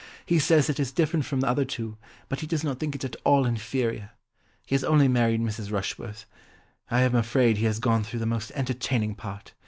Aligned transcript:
He 0.25 0.39
says 0.39 0.67
it 0.67 0.79
is 0.79 0.91
different 0.91 1.25
from 1.25 1.41
the 1.41 1.47
other 1.47 1.63
two, 1.63 1.95
but 2.27 2.39
he 2.39 2.47
does 2.47 2.63
not 2.63 2.79
think 2.79 2.95
it 2.95 3.03
at 3.03 3.15
all 3.23 3.45
inferior. 3.45 4.09
He 4.65 4.73
has 4.73 4.83
only 4.83 5.07
married 5.07 5.41
Mrs. 5.41 5.71
Rushworth. 5.71 6.25
I 6.89 7.01
am 7.03 7.13
afraid 7.13 7.57
he 7.57 7.65
has 7.65 7.77
gone 7.77 8.03
through 8.03 8.21
the 8.21 8.25
most 8.25 8.51
entertaining 8.55 9.13
part. 9.13 9.53